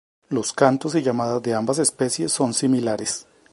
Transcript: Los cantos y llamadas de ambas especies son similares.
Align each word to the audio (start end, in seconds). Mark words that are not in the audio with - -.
Los 0.29 0.51
cantos 0.51 0.95
y 0.95 1.03
llamadas 1.03 1.43
de 1.43 1.53
ambas 1.53 1.77
especies 1.77 2.31
son 2.31 2.55
similares. 2.55 3.27